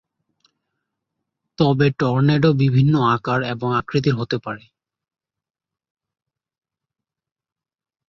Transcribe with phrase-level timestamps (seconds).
[1.57, 4.63] তবে টর্নেডো বিভিন্ন আকার এবং আকৃতির হতে পারে।